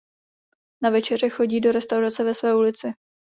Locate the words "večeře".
0.89-1.29